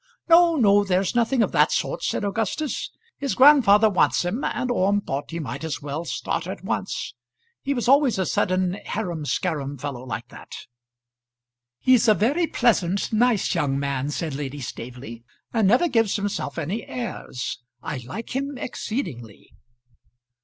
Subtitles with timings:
[0.27, 2.89] "No, no; there is nothing of that sort," said Augustus.
[3.19, 7.13] "His grandfather wants him, and Orme thought he might as well start at once.
[7.61, 10.53] He was always a sudden harum scarum fellow like that."
[11.77, 16.83] "He's a very pleasant, nice young man," said Lady Staveley; "and never gives himself any
[16.87, 17.59] airs.
[17.83, 19.53] I like him exceedingly."